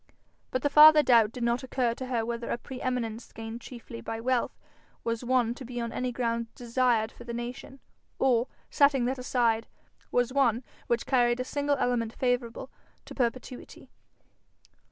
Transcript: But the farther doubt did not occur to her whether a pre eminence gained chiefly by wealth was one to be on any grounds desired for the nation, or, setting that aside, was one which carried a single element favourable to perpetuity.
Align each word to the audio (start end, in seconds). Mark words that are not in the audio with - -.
But 0.49 0.63
the 0.63 0.69
farther 0.71 1.03
doubt 1.03 1.31
did 1.31 1.43
not 1.43 1.61
occur 1.61 1.93
to 1.93 2.07
her 2.07 2.25
whether 2.25 2.49
a 2.49 2.57
pre 2.57 2.81
eminence 2.81 3.31
gained 3.31 3.61
chiefly 3.61 4.01
by 4.01 4.19
wealth 4.19 4.57
was 5.03 5.23
one 5.23 5.53
to 5.53 5.63
be 5.63 5.79
on 5.79 5.91
any 5.91 6.11
grounds 6.11 6.49
desired 6.55 7.11
for 7.11 7.23
the 7.23 7.35
nation, 7.35 7.79
or, 8.17 8.47
setting 8.71 9.05
that 9.05 9.19
aside, 9.19 9.67
was 10.11 10.33
one 10.33 10.63
which 10.87 11.05
carried 11.05 11.39
a 11.39 11.43
single 11.43 11.75
element 11.75 12.13
favourable 12.13 12.71
to 13.05 13.13
perpetuity. 13.13 13.91